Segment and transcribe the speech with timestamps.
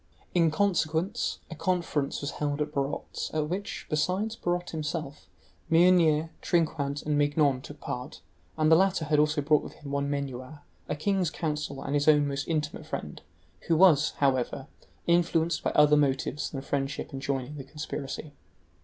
[0.33, 5.27] In consequence, a conference was held at Barot's, at which, besides Barot himself,
[5.69, 8.21] Meunier, Trinquant, and Mignon took part,
[8.57, 10.57] and the latter had also brought with him one Menuau,
[10.89, 13.21] a king's counsel and his own most intimate friend,
[13.67, 14.65] who was, however,
[15.05, 18.33] influenced by other motives than friendship in joining the conspiracy.